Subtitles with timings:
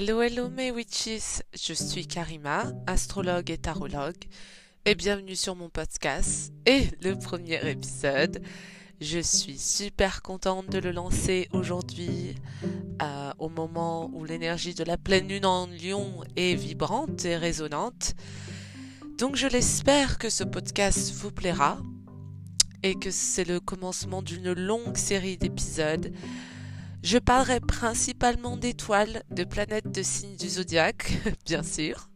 [0.00, 4.26] Hello, hello mes witches, je suis Karima, astrologue et tarologue,
[4.84, 8.40] et bienvenue sur mon podcast et le premier épisode.
[9.00, 12.36] Je suis super contente de le lancer aujourd'hui,
[13.02, 18.14] euh, au moment où l'énergie de la pleine lune en lion est vibrante et résonante.
[19.18, 21.76] Donc je l'espère que ce podcast vous plaira
[22.84, 26.12] et que c'est le commencement d'une longue série d'épisodes
[27.02, 31.12] je parlerai principalement d'étoiles, de planètes de signes du zodiaque,
[31.46, 32.10] bien sûr.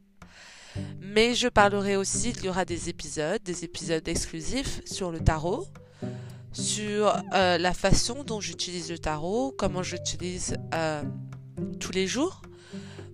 [1.01, 5.67] Mais je parlerai aussi, il y aura des épisodes, des épisodes exclusifs sur le tarot,
[6.53, 11.03] sur euh, la façon dont j'utilise le tarot, comment j'utilise euh,
[11.79, 12.43] tous les jours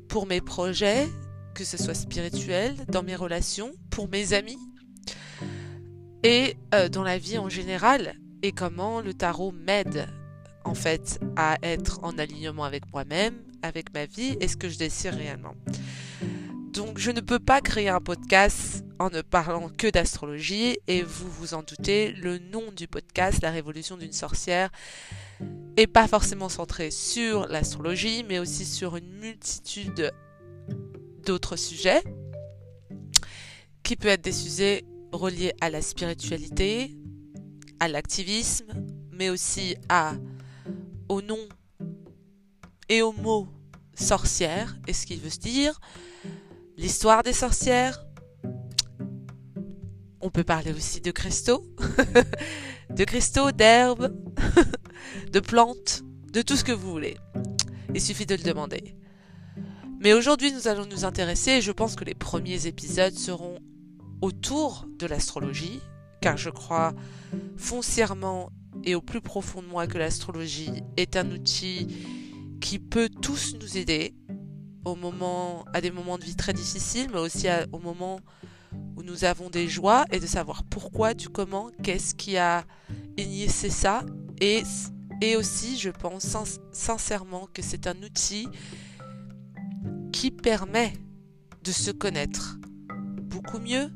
[0.09, 1.09] pour mes projets,
[1.55, 4.59] que ce soit spirituel, dans mes relations, pour mes amis
[6.23, 10.07] et euh, dans la vie en général, et comment le tarot m'aide
[10.65, 14.79] en fait à être en alignement avec moi-même, avec ma vie et ce que je
[14.79, 15.55] désire réellement.
[16.73, 21.31] Donc je ne peux pas créer un podcast en ne parlant que d'astrologie et vous
[21.31, 24.71] vous en doutez, le nom du podcast, La Révolution d'une sorcière,
[25.77, 30.13] est pas forcément centré sur l'astrologie mais aussi sur une multitude
[31.25, 32.03] d'autres sujets
[33.83, 36.95] qui peuvent être des sujets reliés à la spiritualité,
[37.81, 38.67] à l'activisme,
[39.13, 40.15] mais aussi à
[41.09, 41.49] nom
[42.89, 43.49] et au mot
[43.95, 45.81] sorcière et ce qu'il veut se dire,
[46.77, 48.05] l'histoire des sorcières.
[50.21, 51.65] On peut parler aussi de cristaux,
[52.91, 54.15] de cristaux, d'herbes,
[55.33, 57.17] de plantes, de tout ce que vous voulez.
[57.95, 58.97] Il suffit de le demander.
[60.01, 63.59] Mais aujourd'hui, nous allons nous intéresser, je pense que les premiers épisodes seront
[64.21, 65.81] autour de l'astrologie,
[66.21, 66.95] car je crois
[67.57, 68.51] foncièrement
[68.85, 71.87] et au plus profond de moi que l'astrologie est un outil
[72.61, 74.15] qui peut tous nous aider
[74.85, 78.21] au moment, à des moments de vie très difficiles, mais aussi au moment
[78.97, 82.65] où nous avons des joies et de savoir pourquoi, du comment, qu'est-ce qui a
[83.17, 84.05] initié ça.
[84.41, 84.63] Et,
[85.21, 86.37] et aussi, je pense
[86.73, 88.49] sincèrement que c'est un outil
[90.13, 90.93] qui permet
[91.65, 92.59] de se connaître
[93.23, 93.91] beaucoup mieux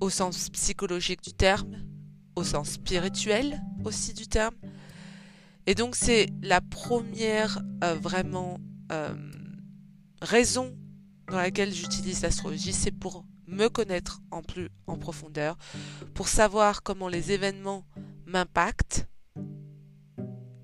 [0.00, 1.76] au sens psychologique du terme,
[2.36, 4.54] au sens spirituel aussi du terme.
[5.66, 8.58] Et donc c'est la première euh, vraiment
[8.92, 9.14] euh,
[10.20, 10.76] raison
[11.28, 15.56] dans laquelle j'utilise l'astrologie, c'est pour me connaître en plus en profondeur,
[16.14, 17.84] pour savoir comment les événements
[18.26, 19.06] m'impactent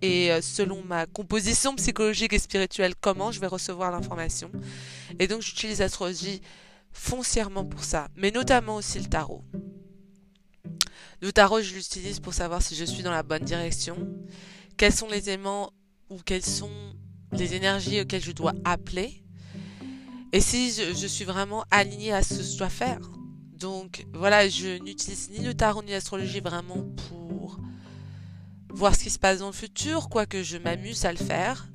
[0.03, 4.51] et euh, selon ma composition psychologique et spirituelle, comment je vais recevoir l'information.
[5.19, 6.41] Et donc j'utilise l'astrologie
[6.93, 9.45] foncièrement pour ça, mais notamment aussi le tarot.
[11.21, 13.97] Le tarot, je l'utilise pour savoir si je suis dans la bonne direction,
[14.77, 15.71] quels sont les aimants
[16.09, 16.71] ou quelles sont
[17.33, 19.23] les énergies auxquelles je dois appeler,
[20.33, 23.01] et si je, suis vraiment alignée à ce que je dois faire.
[23.53, 27.59] Donc voilà, je n'utilise ni le tarot ni l'astrologie vraiment pour
[28.69, 31.69] voir ce qui se passe dans le futur, quoique je m'amuse à le faire,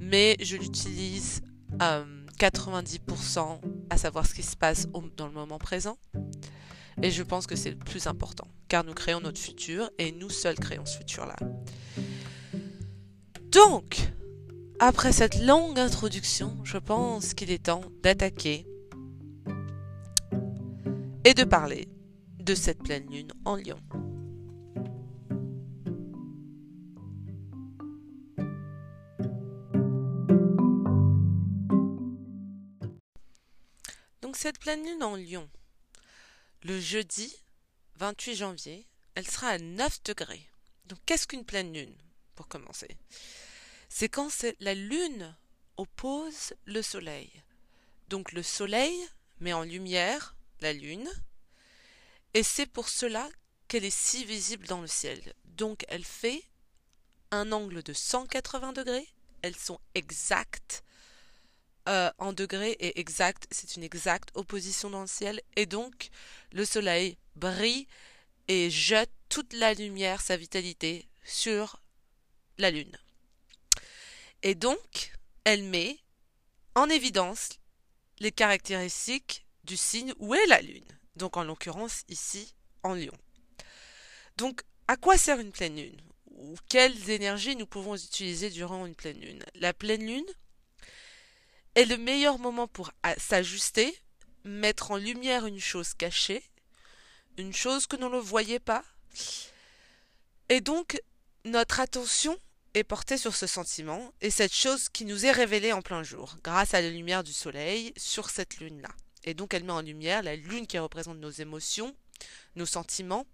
[0.00, 1.42] mais je l'utilise
[1.78, 4.86] 90% euh, à savoir ce qui se passe
[5.16, 5.98] dans le moment présent.
[7.02, 10.30] Et je pense que c'est le plus important, car nous créons notre futur et nous
[10.30, 11.36] seuls créons ce futur-là.
[13.50, 14.00] Donc,
[14.80, 18.66] après cette longue introduction, je pense qu'il est temps d'attaquer
[21.24, 21.88] et de parler
[22.40, 23.78] de cette pleine lune en lion.
[34.20, 35.48] Donc cette pleine lune en lion,
[36.64, 37.36] le jeudi
[37.96, 40.48] 28 janvier, elle sera à 9 degrés.
[40.86, 41.96] Donc qu'est-ce qu'une pleine lune,
[42.34, 42.88] pour commencer?
[43.88, 44.30] C'est quand
[44.60, 45.36] la lune
[45.76, 47.30] oppose le soleil.
[48.08, 48.94] Donc le soleil
[49.40, 51.08] met en lumière la lune,
[52.32, 53.28] et c'est pour cela
[53.68, 55.34] qu'elle est si visible dans le ciel.
[55.44, 56.42] Donc elle fait
[57.30, 59.08] un angle de 180 degrés,
[59.42, 60.83] elles sont exactes
[61.88, 66.10] euh, en degrés et exact, c'est une exacte opposition dans le ciel, et donc
[66.52, 67.86] le soleil brille
[68.48, 71.80] et jette toute la lumière, sa vitalité sur
[72.58, 72.96] la lune.
[74.42, 75.12] Et donc,
[75.44, 75.98] elle met
[76.74, 77.58] en évidence
[78.18, 80.84] les caractéristiques du signe où est la lune,
[81.16, 83.16] donc en l'occurrence ici en lion.
[84.36, 86.00] Donc, à quoi sert une pleine lune?
[86.36, 89.44] Ou quelles énergies nous pouvons utiliser durant une pleine lune?
[89.54, 90.26] La pleine lune,
[91.74, 93.96] est le meilleur moment pour s'ajuster,
[94.44, 96.42] mettre en lumière une chose cachée,
[97.36, 98.84] une chose que l'on ne voyait pas.
[100.48, 101.00] Et donc,
[101.44, 102.38] notre attention
[102.74, 106.36] est porté sur ce sentiment et cette chose qui nous est révélée en plein jour,
[106.42, 108.90] grâce à la lumière du soleil sur cette lune-là.
[109.24, 111.94] Et donc elle met en lumière la lune qui représente nos émotions,
[112.56, 113.26] nos sentiments.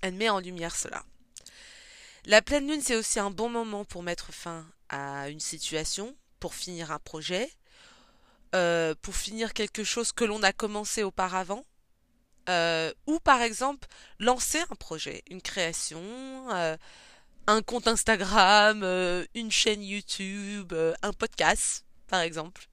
[0.00, 1.04] Elle met en lumière cela.
[2.24, 6.54] La pleine lune, c'est aussi un bon moment pour mettre fin à une situation, pour
[6.54, 7.50] finir un projet,
[8.54, 11.64] euh, pour finir quelque chose que l'on a commencé auparavant,
[12.48, 13.88] euh, ou par exemple
[14.18, 16.02] lancer un projet, une création,
[16.52, 16.76] euh,
[17.46, 18.82] un compte Instagram,
[19.34, 22.68] une chaîne YouTube, un podcast, par exemple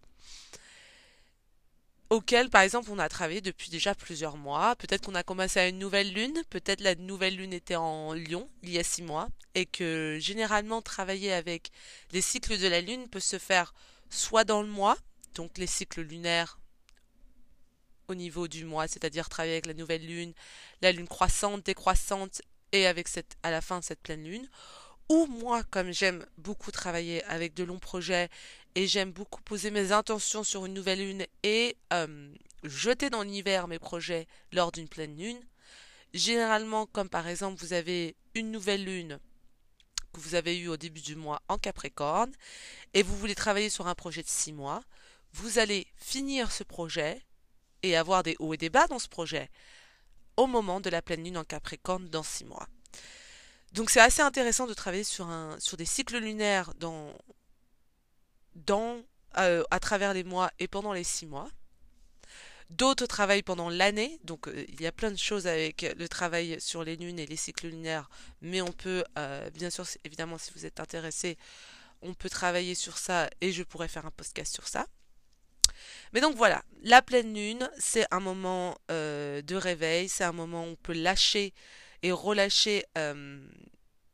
[2.10, 4.76] auquel, par exemple, on a travaillé depuis déjà plusieurs mois.
[4.76, 8.50] Peut-être qu'on a commencé à une nouvelle lune, peut-être la nouvelle lune était en Lion
[8.64, 11.72] il y a six mois, et que généralement travailler avec
[12.12, 13.74] les cycles de la lune peut se faire
[14.10, 14.98] soit dans le mois,
[15.34, 16.60] donc les cycles lunaires
[18.08, 20.34] au niveau du mois, c'est-à-dire travailler avec la nouvelle lune,
[20.82, 22.42] la lune croissante, décroissante,
[22.72, 23.08] et avec
[23.44, 24.48] à la fin cette pleine lune,
[25.10, 28.30] ou moi, comme j'aime beaucoup travailler avec de longs projets
[28.76, 33.68] et j'aime beaucoup poser mes intentions sur une nouvelle lune et euh, jeter dans l'univers
[33.68, 35.40] mes projets lors d'une pleine lune,
[36.14, 39.20] généralement, comme par exemple vous avez une nouvelle lune
[40.14, 42.32] que vous avez eue au début du mois en Capricorne
[42.94, 44.82] et vous voulez travailler sur un projet de six mois,
[45.34, 47.22] vous allez finir ce projet
[47.84, 49.50] et avoir des hauts et des bas dans ce projet
[50.38, 52.68] au moment de la pleine lune en Capricorne dans six mois.
[53.76, 55.28] Donc c'est assez intéressant de travailler sur,
[55.78, 56.72] des cycles lunaires
[59.38, 61.50] euh, à travers les mois et pendant les six mois.
[62.70, 66.56] D'autres travaillent pendant l'année, donc euh, il y a plein de choses avec le travail
[66.62, 68.10] sur les lunes et les cycles lunaires,
[68.42, 71.38] mais on peut, euh, bien sûr, évidemment, si vous êtes intéressé,
[72.02, 74.88] on peut travailler sur ça et je pourrais faire un podcast sur ça.
[76.14, 80.70] Mais donc voilà, la pleine lune, c'est un moment de réveil, c'est un moment où
[80.70, 81.54] on peut lâcher
[82.04, 83.40] et relâcher euh,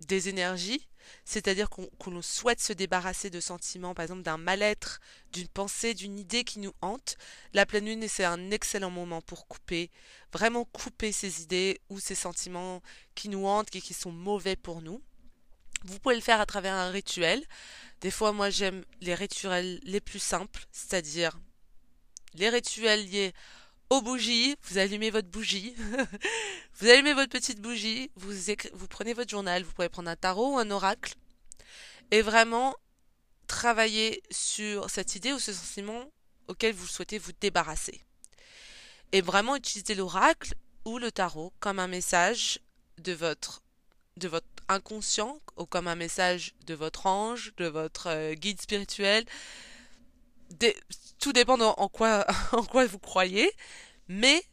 [0.01, 0.87] des énergies,
[1.25, 4.99] c'est-à-dire qu'on souhaite se débarrasser de sentiments, par exemple d'un mal-être,
[5.31, 7.17] d'une pensée, d'une idée qui nous hante,
[7.53, 9.89] la pleine lune, c'est un excellent moment pour couper,
[10.31, 12.81] vraiment couper ces idées ou ces sentiments
[13.15, 15.01] qui nous hantent et qui sont mauvais pour nous.
[15.83, 17.43] Vous pouvez le faire à travers un rituel.
[18.01, 21.39] Des fois, moi, j'aime les rituels les plus simples, c'est-à-dire
[22.35, 23.33] les rituels liés
[23.91, 25.75] aux bougies, vous allumez votre bougie,
[26.79, 30.57] vous allumez votre petite bougie, vous, prenez votre journal, vous pouvez prendre un tarot ou
[30.57, 31.13] un oracle,
[32.09, 32.73] et vraiment
[33.47, 36.09] travailler sur cette idée ou ce sentiment
[36.47, 38.01] auquel vous souhaitez vous débarrasser.
[39.11, 40.53] Et vraiment utiliser l'oracle
[40.85, 42.59] ou le tarot comme un message
[42.97, 43.61] de votre,
[44.15, 49.25] de votre inconscient ou comme un message de votre ange, de votre euh, guide spirituel,
[51.19, 52.25] tout dépend en quoi,
[52.87, 53.51] vous croyez,
[54.07, 54.43] mais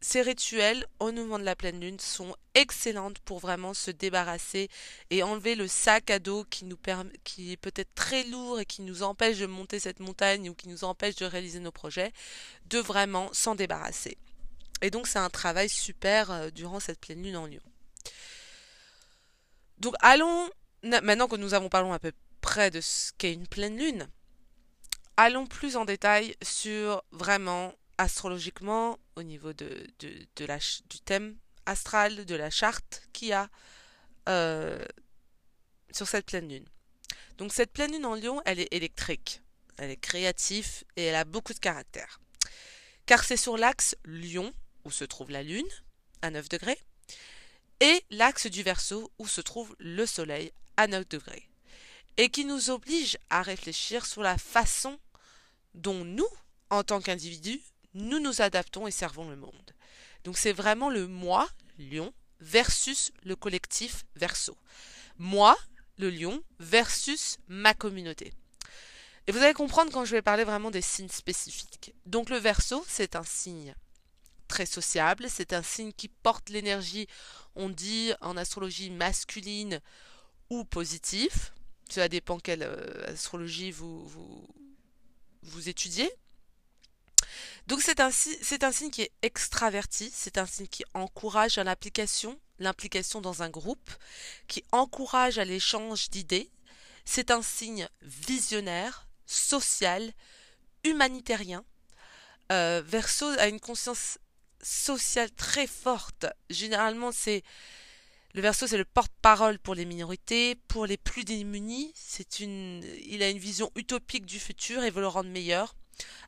[0.00, 4.68] ces rituels au moment de la pleine lune sont excellentes pour vraiment se débarrasser
[5.10, 6.78] et enlever le sac à dos qui nous
[7.22, 10.68] qui est peut-être très lourd et qui nous empêche de monter cette montagne ou qui
[10.68, 12.12] nous empêche de réaliser nos projets,
[12.66, 14.18] de vraiment s'en débarrasser.
[14.80, 17.62] Et donc c'est un travail super euh, durant cette pleine lune en lion.
[19.78, 20.50] Donc allons,
[20.82, 24.08] maintenant que nous avons parlé à peu près de ce qu'est une pleine lune,
[25.22, 30.26] allons plus en détail sur vraiment astrologiquement au niveau du
[31.04, 33.48] thème astral, de la charte qu'il y a
[34.28, 34.84] euh,
[35.92, 36.66] sur cette pleine lune.
[37.38, 39.42] Donc cette pleine lune en lion, elle est électrique,
[39.78, 42.18] elle est créative et elle a beaucoup de caractère.
[43.06, 44.52] Car c'est sur l'axe lion,
[44.84, 45.68] où se trouve la lune,
[46.22, 46.80] à 9 degrés,
[47.78, 51.48] et l'axe du verso, où se trouve le soleil, à 9 degrés,
[52.16, 54.98] et qui nous oblige à réfléchir sur la façon
[55.74, 56.28] dont nous,
[56.70, 57.60] en tant qu'individus,
[57.94, 59.72] nous nous adaptons et servons le monde.
[60.24, 61.48] Donc c'est vraiment le moi,
[61.78, 64.56] lion, versus le collectif verso.
[65.18, 65.56] Moi,
[65.98, 68.32] le lion, versus ma communauté.
[69.26, 71.94] Et vous allez comprendre quand je vais parler vraiment des signes spécifiques.
[72.06, 73.74] Donc le verso, c'est un signe
[74.48, 77.06] très sociable, c'est un signe qui porte l'énergie,
[77.54, 79.80] on dit en astrologie masculine
[80.50, 81.52] ou positive.
[81.88, 84.46] Cela dépend quelle euh, astrologie vous, vous,
[85.42, 86.10] vous étudiez.
[87.66, 93.20] Donc c'est un, signe qui est extraverti, c'est un signe qui encourage à l'application, l'implication
[93.20, 93.90] dans un groupe,
[94.48, 96.50] qui encourage à l'échange d'idées.
[97.04, 100.12] C'est un signe visionnaire, social,
[100.84, 101.64] humanitairien.
[102.50, 104.18] Euh, Verseau a une conscience
[104.62, 106.26] sociale très forte.
[106.50, 107.42] Généralement, c'est
[108.34, 111.92] le Verseau, c'est le porte-parole pour les minorités, pour les plus démunis.
[112.38, 115.74] Il a une vision utopique du futur et veut le rendre meilleur.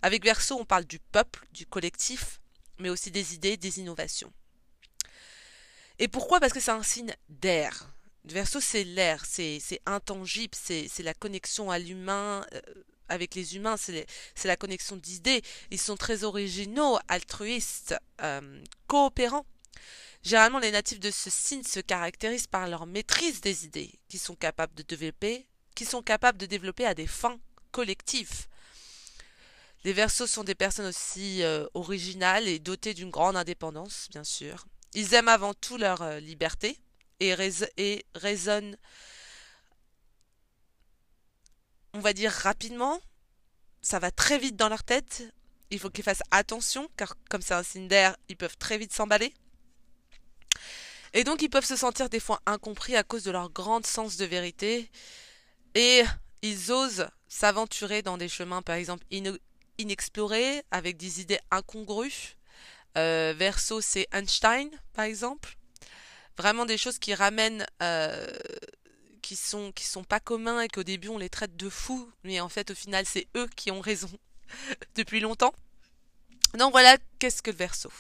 [0.03, 2.41] Avec Verseau, on parle du peuple, du collectif,
[2.79, 4.33] mais aussi des idées, des innovations.
[5.99, 6.41] Et pourquoi?
[6.41, 7.91] Parce que c'est un signe d'air.
[8.25, 12.61] Verseau, c'est l'air, c'est intangible, c'est la connexion à l'humain, euh,
[13.09, 14.07] avec les humains, c'est
[14.45, 15.43] la connexion d'idées.
[15.71, 19.47] Ils sont très originaux, altruistes, euh, coopérants.
[20.25, 24.35] Généralement, les natifs de ce signe se caractérisent par leur maîtrise des idées, qui sont
[24.35, 27.39] capables de développer, qui sont capables de développer à des fins
[27.73, 28.47] collectives.
[29.85, 34.67] Les Verseaux sont des personnes aussi euh, originales et dotées d'une grande indépendance, bien sûr.
[34.95, 36.79] Ils aiment avant tout leur euh, liberté
[37.21, 37.35] et,
[37.77, 38.79] et raisonnent,
[41.93, 42.99] on va dire, rapidement.
[43.83, 45.23] Ça va très vite dans leur tête.
[45.69, 48.95] Il faut qu'ils fassent attention, car comme c'est un signe d'air, ils peuvent très vite
[48.95, 49.35] s'emballer.
[51.15, 54.17] Et donc ils peuvent se sentir des fois incompris à cause de leur grand sens
[54.17, 54.91] de vérité.
[55.77, 56.03] Et
[56.43, 59.07] ils osent s'aventurer dans des chemins, par exemple,
[59.79, 62.37] inexplorés, avec des idées incongrues.
[62.99, 65.57] Euh, verso, c'est Einstein, par exemple.
[66.37, 68.27] Vraiment des choses qui ramènent, euh,
[69.23, 72.41] qui sont qui sont pas communs et qu'au début on les traite de fous, mais
[72.41, 74.11] en fait au final c'est eux qui ont raison
[74.97, 75.55] depuis longtemps.
[76.59, 77.91] Donc voilà, qu'est-ce que le verso?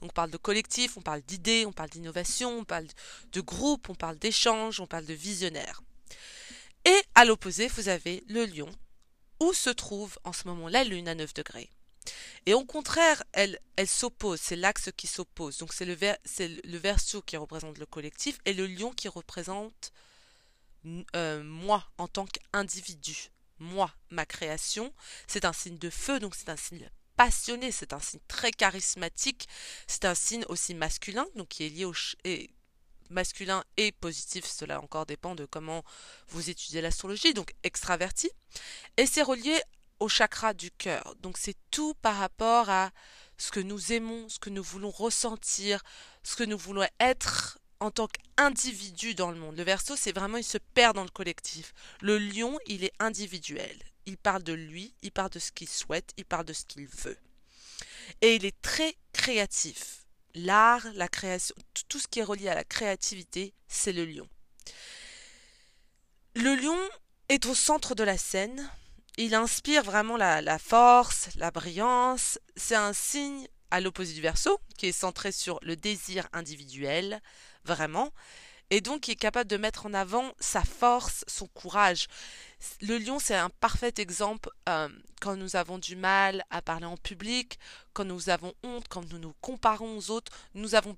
[0.00, 2.86] Donc on parle de collectif, on parle d'idées, on parle d'innovation, on parle
[3.32, 5.82] de groupe, on parle d'échange, on parle de visionnaire.
[6.84, 8.70] Et à l'opposé, vous avez le lion,
[9.38, 11.70] où se trouve en ce moment la lune à 9 degrés?
[12.46, 15.58] Et au contraire, elle, elle s'oppose, c'est l'axe qui s'oppose.
[15.58, 19.92] Donc c'est le, verso qui représente le collectif et le lion qui représente
[21.14, 23.30] euh, moi en tant qu'individu.
[23.58, 24.92] Moi, ma création,
[25.26, 26.90] c'est un signe de feu, donc c'est un signe
[27.20, 29.46] passionné, c'est un signe très charismatique,
[29.86, 31.92] c'est un signe aussi masculin, donc qui est lié au
[32.24, 32.48] et
[33.10, 35.84] masculin et positif, cela encore dépend de comment
[36.28, 38.30] vous étudiez l'astrologie, donc extraverti,
[38.96, 39.60] et c'est relié
[39.98, 41.14] au chakra du cœur.
[41.20, 42.90] Donc c'est tout par rapport à
[43.36, 45.82] ce que nous aimons, ce que nous voulons ressentir,
[46.22, 49.58] ce que nous voulons être en tant qu'individu dans le monde.
[49.58, 51.74] Le verso, c'est vraiment, il se perd dans le collectif.
[52.00, 53.76] Le lion, il est individuel.
[54.06, 56.86] Il parle de lui, il parle de ce qu'il souhaite, il parle de ce qu'il
[56.86, 57.18] veut.
[58.20, 60.04] Et il est très créatif.
[60.34, 61.54] L'art, la création,
[61.88, 64.28] tout ce qui est relié à la créativité, c'est le lion.
[66.34, 66.78] Le lion
[67.28, 68.70] est au centre de la scène,
[69.16, 72.38] il inspire vraiment la, force, la brillance.
[72.56, 77.20] C'est un signe à l'opposé du verso, qui est centré sur le désir individuel,
[77.64, 78.12] vraiment,
[78.70, 82.06] et donc qui est capable de mettre en avant sa force, son courage.
[82.80, 84.88] Le lion, c'est un parfait exemple euh,
[85.20, 87.58] quand nous avons du mal à parler en public,
[87.92, 90.94] quand nous avons honte, quand nous nous comparons aux autres, nous avons,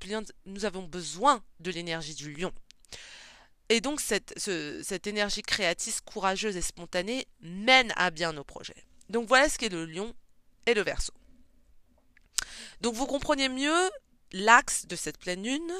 [0.85, 2.53] besoin de l'énergie du lion.
[3.69, 8.85] Et donc cette, cette énergie créatrice, courageuse et spontanée mène à bien nos projets.
[9.09, 10.15] Donc voilà ce qu'est le lion
[10.67, 11.13] et le verso.
[12.83, 13.91] Donc vous comprenez mieux
[14.33, 15.73] l'axe de cette pleine lune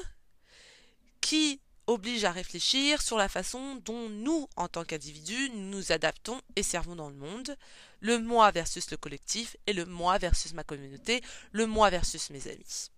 [1.21, 6.63] qui oblige à réfléchir sur la façon dont nous, en tant qu'individus, nous adaptons et
[6.63, 7.57] servons dans le monde,
[7.99, 11.21] le moi versus le collectif et le moi versus ma communauté,
[11.51, 12.89] le moi versus mes amis.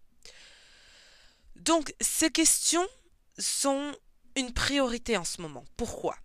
[1.55, 2.87] Donc ces questions
[3.37, 3.95] sont
[4.35, 5.65] une priorité en ce moment.
[5.77, 6.17] Pourquoi?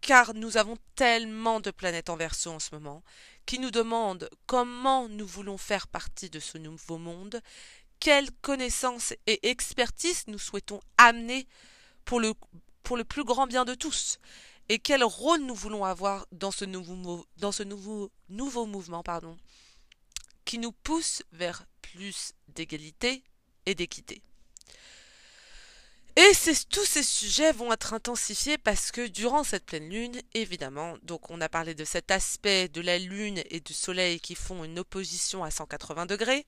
[0.00, 3.02] Car nous avons tellement de planètes en verso en ce moment
[3.46, 7.40] qui nous demandent comment nous voulons faire partie de ce nouveau monde,
[8.00, 11.46] quelles connaissances et expertise nous souhaitons amener
[12.04, 14.18] pour le, plus grand bien de tous,
[14.68, 17.26] et quel rôle nous voulons avoir dans ce nouveau
[18.66, 19.36] mouvement pardon,
[20.44, 23.22] qui nous pousse vers plus d'égalité
[23.66, 24.22] et d'équité.
[26.16, 26.32] Et
[26.68, 31.40] tous ces sujets vont être intensifiés parce que durant cette pleine lune, évidemment, donc on
[31.40, 35.42] a parlé de cet aspect de la lune et du soleil qui font une opposition
[35.42, 36.44] à 180 degrés,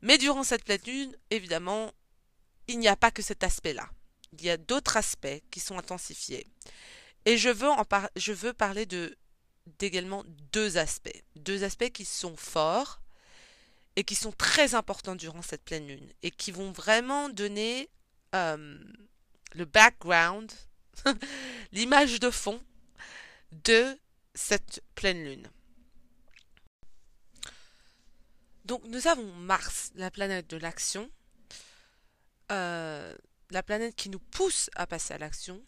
[0.00, 1.92] mais durant cette pleine lune, évidemment,
[2.66, 3.90] il n'y a pas que cet aspect-là.
[4.32, 6.46] Il y a d'autres aspects qui sont intensifiés.
[7.24, 7.84] Et je veux, en
[8.16, 9.16] je veux parler de
[9.78, 11.22] d'également deux aspects.
[11.36, 13.00] Deux aspects qui sont forts
[13.96, 17.90] et qui sont très importants durant cette pleine lune et qui vont vraiment donner
[18.34, 18.78] euh,
[19.54, 20.52] le background,
[21.72, 22.60] l'image de fond
[23.64, 23.98] de
[24.34, 25.48] cette pleine lune.
[28.64, 31.10] Donc nous avons Mars, la planète de l'action,
[32.52, 33.16] euh,
[33.50, 35.62] la planète qui nous pousse à passer à l'action,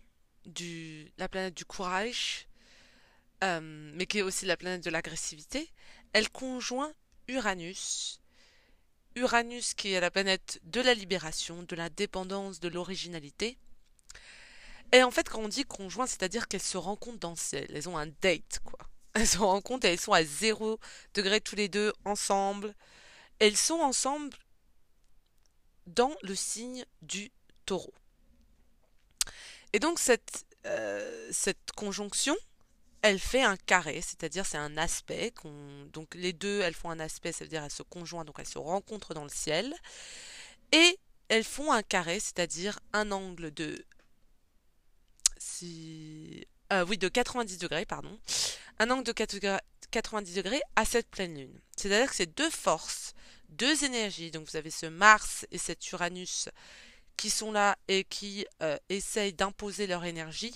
[1.18, 2.46] la planète du courage,
[3.42, 3.60] euh,
[3.94, 5.70] mais qui est aussi la planète de l'agressivité.
[6.12, 6.92] Elle conjoint
[7.28, 8.20] Uranus,
[9.14, 13.58] Uranus qui est la planète de la libération, de la dépendance, de l'originalité.
[14.92, 17.66] Et en fait, quand on dit conjoint, c'est-à-dire qu'elles se rencontrent dans le ciel.
[17.74, 18.78] Elles ont un date, quoi.
[19.14, 20.78] Elles se rencontrent et elles sont à zéro
[21.14, 22.74] degré tous les deux ensemble.
[23.38, 24.36] Elles sont ensemble
[25.86, 27.32] dans le signe du
[27.70, 27.94] taureau.
[29.72, 30.44] Et donc cette,
[31.30, 32.36] cette conjonction,
[33.02, 35.32] elle fait un carré, c'est-à-dire c'est un aspect.
[35.92, 38.48] donc les deux, elles font un aspect, ça veut dire elles se conjoignent, donc elles
[38.48, 39.74] se rencontrent dans le ciel.
[40.72, 40.98] Et
[41.28, 43.84] elles font un carré, c'est-à-dire un angle de...
[45.62, 48.18] Euh, oui, de 90 degrés, pardon.
[48.78, 49.12] Un angle de
[49.90, 51.60] 90 degrés à cette pleine lune.
[51.76, 53.14] C'est-à-dire que c'est deux forces,
[53.48, 54.30] deux énergies.
[54.30, 56.48] Donc vous avez ce Mars et cet Uranus
[57.20, 60.54] qui sont là et qui euh, essayent d'imposer leur énergie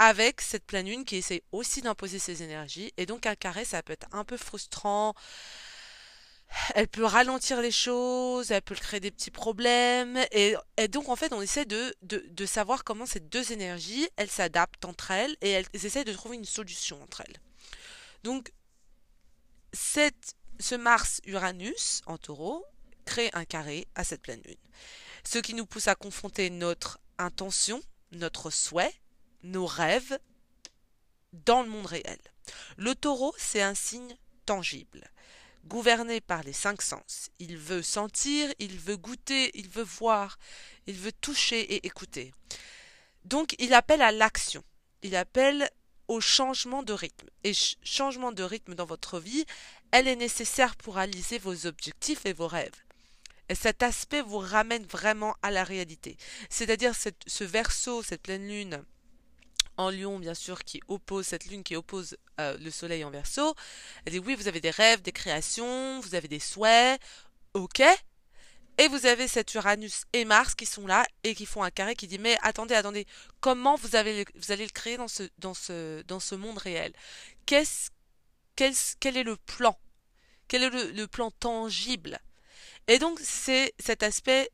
[0.00, 2.92] avec cette pleine lune qui essaie aussi d'imposer ses énergies.
[2.96, 5.14] Et donc un carré, ça peut être un peu frustrant.
[6.74, 10.18] Elle peut ralentir les choses, elle peut créer des petits problèmes.
[10.32, 10.56] Et,
[10.88, 15.12] donc en fait, on essaie de, de, savoir comment ces deux énergies, elles s'adaptent entre
[15.12, 17.40] elles et elles essaient de trouver une solution entre elles.
[18.24, 18.52] Donc
[19.72, 22.64] cette, ce Mars-Uranus en taureau
[23.06, 24.56] crée un carré à cette pleine lune.
[25.24, 27.82] Ce qui nous pousse à confronter notre intention,
[28.12, 28.94] notre souhait,
[29.42, 30.18] nos rêves
[31.32, 32.18] dans le monde réel.
[32.76, 35.10] Le taureau, c'est un signe tangible,
[35.64, 37.30] gouverné par les cinq sens.
[37.38, 40.38] Il veut sentir, il veut goûter, il veut voir,
[40.86, 42.34] il veut toucher et écouter.
[43.24, 44.62] Donc il appelle à l'action,
[45.02, 45.68] il appelle
[46.08, 47.28] au changement de rythme.
[47.42, 49.44] Et changement de rythme dans votre vie,
[49.90, 52.85] elle est nécessaire pour réaliser vos objectifs et vos rêves.
[53.48, 56.16] Et cet aspect vous ramène vraiment à la réalité.
[56.50, 58.84] C'est-à-dire ce verso, cette pleine lune,
[59.76, 63.54] en lion, bien sûr, qui oppose cette lune qui oppose euh, le soleil en verso.
[64.04, 67.00] Elle dit oui, vous avez des rêves, des créations, vous avez des souhaits,
[67.54, 67.82] ok.
[68.78, 71.94] Et vous avez cet Uranus et Mars qui sont là et qui font un carré
[71.94, 73.06] qui dit mais attendez, attendez,
[73.40, 76.92] comment vous, avez, vous allez le créer dans ce, dans ce, dans ce monde réel?
[77.46, 77.90] Qu'est-ce,
[78.54, 79.78] quel, est le plan?
[80.48, 82.20] Quel est le plan tangible?
[82.88, 84.50] Et donc cet aspect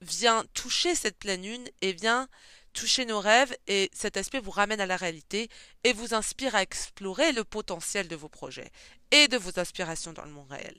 [0.00, 2.28] vient toucher cette pleine lune et vient
[2.72, 5.48] toucher nos rêves et cet aspect vous ramène à la réalité
[5.84, 8.70] et vous inspire à explorer le potentiel de vos projets
[9.10, 10.76] et de vos aspirations dans le monde réel.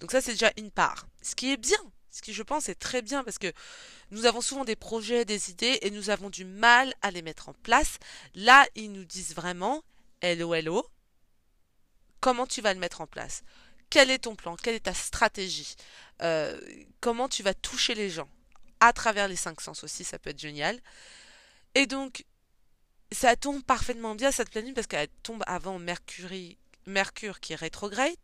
[0.00, 1.06] Donc ça c'est déjà une part.
[1.22, 1.78] Ce qui est bien,
[2.10, 3.52] ce qui je pense est très bien parce que
[4.10, 7.48] nous avons souvent des projets, des idées et nous avons du mal à les mettre
[7.48, 7.98] en place.
[8.34, 9.84] Là, ils nous disent vraiment
[10.20, 10.86] hello hello.
[12.20, 13.42] Comment tu vas le mettre en place?
[13.90, 14.56] Quel est ton plan?
[14.56, 15.74] Quelle est ta stratégie?
[16.22, 16.58] Euh,
[17.00, 18.28] Comment tu vas toucher les gens
[18.80, 20.78] à travers les cinq sens aussi, ça peut être génial.
[21.74, 22.24] Et donc,
[23.12, 26.30] ça tombe parfaitement bien cette lune parce qu'elle tombe avant Mercure,
[26.86, 28.14] Mercure qui rétrograde.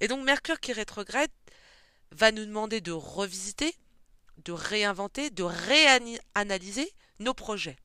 [0.00, 1.30] Et donc Mercure qui rétrograde
[2.12, 3.74] va nous demander de revisiter,
[4.44, 7.76] de réinventer, de réanalyser nos projets.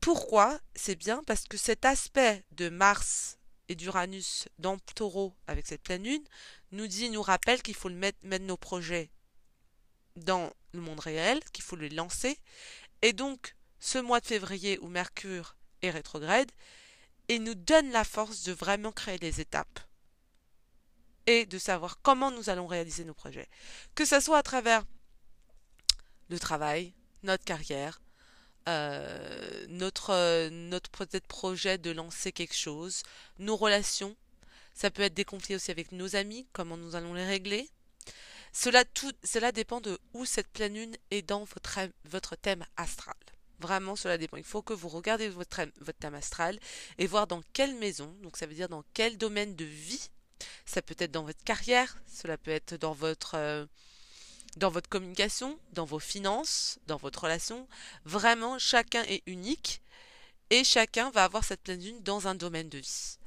[0.00, 0.58] Pourquoi?
[0.74, 3.38] C'est bien parce que cet aspect de Mars
[3.68, 6.24] et d'Uranus dans Taureau avec cette pleine lune
[6.72, 9.10] nous dit, nous rappelle qu'il faut mettre, mettre nos projets
[10.16, 12.38] dans le monde réel, qu'il faut les lancer.
[13.02, 16.50] Et donc, ce mois de février où Mercure est rétrograde,
[17.28, 19.80] il nous donne la force de vraiment créer des étapes
[21.26, 23.48] et de savoir comment nous allons réaliser nos projets.
[23.94, 24.84] Que ce soit à travers
[26.28, 28.00] le travail, notre carrière,
[28.68, 33.02] euh, notre, notre peut-être projet de lancer quelque chose,
[33.38, 34.16] nos relations.
[34.74, 37.68] Ça peut être des conflits aussi avec nos amis, comment nous allons les régler.
[38.52, 43.14] Cela, tout, cela dépend de où cette pleine lune est dans votre, votre thème astral.
[43.58, 44.36] Vraiment, cela dépend.
[44.36, 46.58] Il faut que vous regardez votre, votre thème astral
[46.98, 50.10] et voir dans quelle maison, donc ça veut dire dans quel domaine de vie.
[50.66, 53.66] Ça peut être dans votre carrière, cela peut être dans votre, euh,
[54.56, 57.66] dans votre communication, dans vos finances, dans votre relation.
[58.04, 59.82] Vraiment, chacun est unique
[60.50, 63.18] et chacun va avoir cette pleine lune dans un domaine de vie.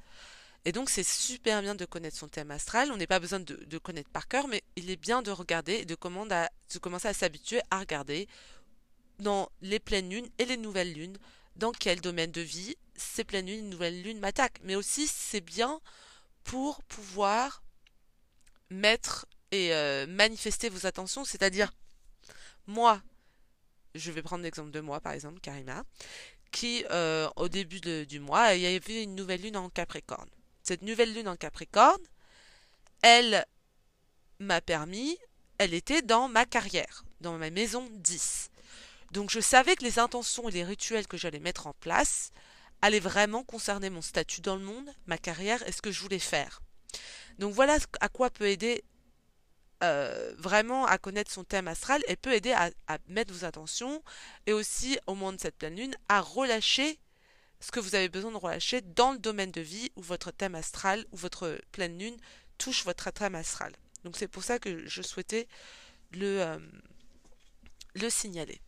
[0.65, 2.91] Et donc c'est super bien de connaître son thème astral.
[2.91, 5.85] On n'est pas besoin de, connaître par cœur, mais il est bien de regarder et
[5.85, 8.27] de, de commencer à s'habituer à regarder
[9.19, 11.17] dans les pleines lunes et les nouvelles lunes,
[11.55, 14.59] dans quel domaine de vie ces pleines lunes et nouvelles lunes m'attaquent?
[14.63, 15.79] Mais aussi c'est bien
[16.43, 17.63] pour pouvoir
[18.69, 21.71] mettre et euh, manifester vos attentions, c'est-à-dire
[22.65, 23.01] moi,
[23.95, 25.83] je vais prendre l'exemple de moi par exemple, Karima,
[26.51, 30.29] qui euh, au début du mois, il y avait une nouvelle lune en Capricorne
[30.67, 32.03] cette nouvelle lune en Capricorne,
[33.01, 33.45] elle
[34.39, 35.17] m'a permis,
[35.60, 38.49] elle était dans ma carrière, dans ma maison 10.
[39.13, 42.31] Donc je savais que les intentions et les rituels que j'allais mettre en place
[42.81, 46.19] allaient vraiment concerner mon statut dans le monde, ma carrière et ce que je voulais
[46.19, 46.60] faire.
[47.39, 48.83] Donc voilà à quoi peut aider
[49.83, 52.71] euh, vraiment à connaître son thème astral et peut aider à,
[53.07, 54.03] mettre vos attentions
[54.45, 56.99] et aussi au moment de cette pleine lune à relâcher
[57.59, 60.55] ce que vous avez besoin de relâcher dans le domaine de vie où votre thème
[60.55, 62.17] astral ou votre pleine lune
[62.57, 63.73] touche votre thème astral.
[64.03, 65.47] Donc c'est pour ça que je souhaitais
[66.11, 66.57] le, euh,
[67.93, 68.61] le signaler.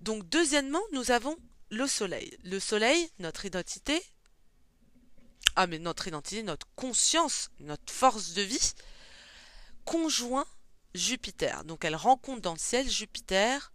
[0.00, 1.36] Donc deuxièmement, nous avons
[1.70, 2.36] le soleil.
[2.42, 4.02] Le soleil, notre identité,
[5.56, 8.72] ah mais notre identité, notre conscience, notre force de vie,
[9.84, 10.46] conjoint
[10.94, 11.64] Jupiter.
[11.64, 13.72] Donc elle rencontre dans le ciel Jupiter,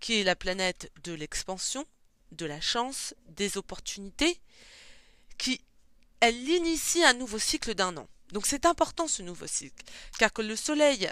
[0.00, 1.86] qui est la planète de l'expansion,
[2.32, 4.40] de la chance, des opportunités,
[5.38, 5.60] qui
[6.20, 8.08] elle initie un nouveau cycle d'un an.
[8.32, 9.84] Donc c'est important ce nouveau cycle,
[10.18, 11.08] car que le soleil,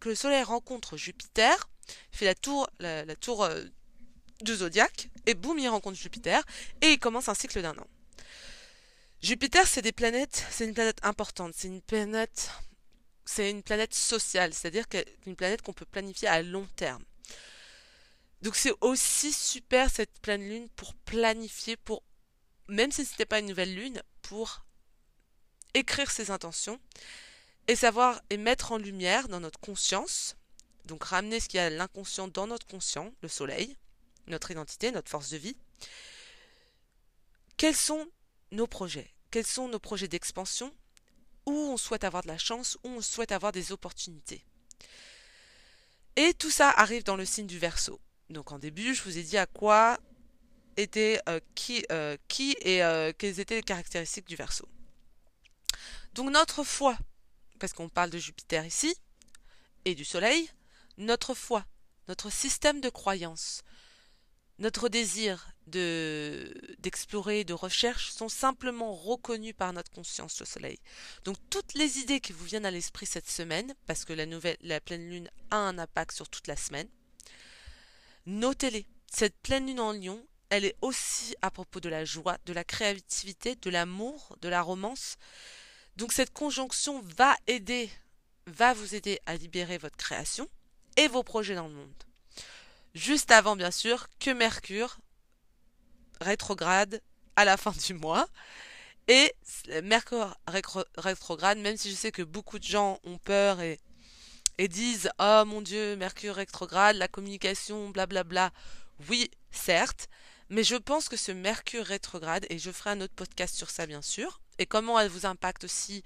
[0.00, 1.68] que le soleil rencontre Jupiter,
[2.12, 3.68] fait la tour, la, euh,
[4.42, 6.44] du zodiaque, et boum, il rencontre Jupiter,
[6.80, 7.86] et il commence un cycle d'un an.
[9.22, 12.50] Jupiter, c'est des planètes, c'est une planète importante, c'est une planète,
[13.30, 17.04] c'est une planète sociale, c'est-à-dire que une planète qu'on peut planifier à long terme.
[18.42, 22.02] Donc c'est aussi super cette pleine lune pour planifier, pour
[22.66, 24.64] même si ce n'était pas une nouvelle lune, pour
[25.74, 26.80] écrire ses intentions
[27.68, 30.36] et savoir et mettre en lumière dans notre conscience,
[30.86, 33.76] donc ramener ce qu'il y a l'inconscient dans notre conscient, le soleil,
[34.26, 35.56] notre identité, notre force de vie.
[37.56, 38.08] Quels sont
[38.50, 39.14] nos projets?
[39.30, 40.74] Quels sont nos projets d'expansion?
[41.46, 44.44] Où on souhaite avoir de la chance Où on souhaite avoir des opportunités
[46.16, 48.00] Et tout ça arrive dans le signe du Verseau.
[48.28, 49.98] Donc en début, je vous ai dit à quoi
[50.76, 54.68] était euh, qui, euh, qui et euh, quelles étaient les caractéristiques du Verseau.
[56.14, 56.96] Donc notre foi,
[57.58, 58.94] parce qu'on parle de Jupiter ici
[59.84, 60.50] et du Soleil,
[60.96, 61.64] notre foi,
[62.08, 63.62] notre système de croyance,
[64.60, 70.78] notre désir de d'explorer, de recherche sont simplement reconnus par notre conscience, le soleil.
[71.24, 74.56] Donc toutes les idées qui vous viennent à l'esprit cette semaine, parce que la nouvelle,
[74.60, 76.88] la pleine lune a un impact sur toute la semaine,
[78.26, 78.86] notez-les.
[79.12, 82.64] Cette pleine lune en lion, elle est aussi à propos de la joie, de la
[82.64, 85.16] créativité, de l'amour, de la romance.
[85.96, 87.90] Donc cette conjonction va aider,
[88.46, 90.48] va vous aider à libérer votre création
[90.96, 92.09] et vos projets dans le monde
[92.94, 94.98] juste avant bien sûr que Mercure
[96.20, 97.02] rétrograde
[97.36, 98.28] à la fin du mois.
[99.08, 99.34] Et
[99.82, 100.36] Mercure
[100.96, 103.80] rétrograde, même si je sais que beaucoup de gens ont peur et,
[104.68, 108.52] disent Oh mon Dieu, Mercure rétrograde, la communication, blablabla.
[109.08, 110.08] Oui, certes,
[110.50, 113.86] mais je pense que ce Mercure rétrograde, et je ferai un autre podcast sur ça
[113.86, 116.04] bien sûr, et comment elle vous impacte aussi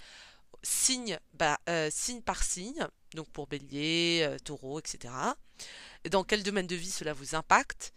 [0.63, 5.13] signe, bah, euh, signe par signe, donc pour bélier, euh, taureau, etc
[6.11, 7.93] dans quel domaine de vie cela vous impacte,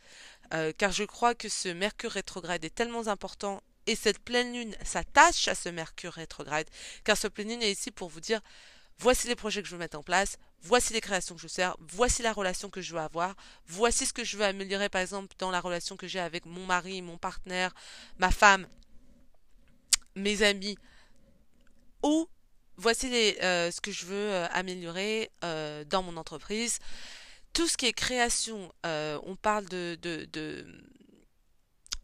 [0.54, 4.76] euh, car je crois que ce Mercure rétrograde est tellement important et cette pleine lune
[4.84, 6.68] s'attache à ce Mercure rétrograde,
[7.04, 8.42] car ce pleine lune est ici pour vous dire
[9.00, 11.76] voici les projets que je veux mettre en place, voici les créations que je sers,
[11.80, 13.36] voici la relation que je veux avoir,
[13.68, 16.66] voici ce que je veux améliorer par exemple dans la relation que j'ai avec mon
[16.66, 17.74] mari, mon partenaire,
[18.18, 18.68] ma femme,
[20.16, 20.78] mes amis,
[22.04, 22.28] ou
[22.78, 23.08] voici
[23.44, 26.80] euh, ce que je veux euh, améliorer dans mon entreprise
[27.58, 30.30] tout ce qui est création, euh, on parle de, de,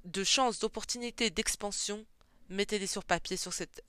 [0.04, 2.08] de, chances, d'opportunités, d'expansion,
[2.50, 3.38] mettez-les sur papier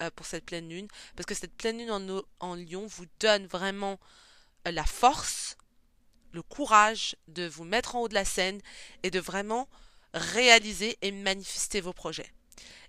[0.03, 3.47] euh, pour cette pleine lune, parce que cette pleine lune en, en lion vous donne
[3.47, 3.99] vraiment
[4.69, 5.57] euh, la force,
[6.33, 8.61] le courage de vous mettre en haut de la scène
[9.03, 9.67] et de vraiment
[10.13, 12.31] réaliser et manifester vos projets.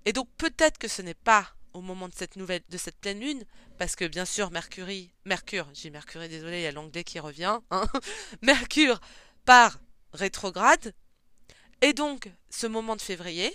[0.03, 3.19] Et donc peut-être que ce n'est pas au moment de cette nouvelle, de cette pleine
[3.19, 3.43] lune,
[3.77, 7.59] parce que bien sûr Mercury, Mercure, j'ai Mercury, désolé, il y a l'anglais qui revient,
[7.69, 7.85] hein,
[8.41, 8.99] Mercure
[9.43, 9.79] part
[10.13, 10.93] rétrograde,
[11.81, 13.53] et donc ce moment de février,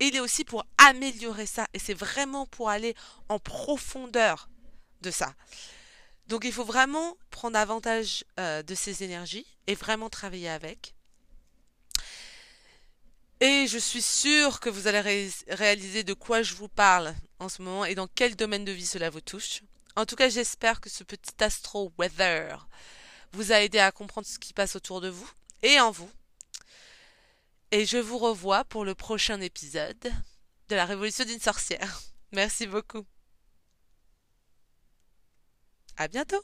[0.00, 2.94] il est aussi pour améliorer ça, et c'est vraiment pour aller
[3.28, 4.48] en profondeur
[5.02, 5.34] de ça.
[6.26, 10.94] Donc il faut vraiment prendre avantage euh, de ces énergies et vraiment travailler avec.
[13.44, 17.60] Et je suis sûre que vous allez réaliser de quoi je vous parle en ce
[17.60, 19.60] moment et dans quel domaine de vie cela vous touche.
[19.96, 22.66] En tout cas, j'espère que ce petit astro weather
[23.32, 25.30] vous a aidé à comprendre ce qui passe autour de vous
[25.62, 26.10] et en vous.
[27.70, 30.10] Et je vous revois pour le prochain épisode
[30.70, 32.00] de la révolution d'une sorcière.
[32.32, 33.04] Merci beaucoup.
[35.98, 36.42] À bientôt.